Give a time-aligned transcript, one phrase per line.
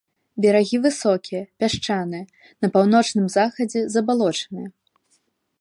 [0.45, 2.25] Берагі высокія, пясчаныя,
[2.65, 4.67] на паўночным захадзе забалочаныя.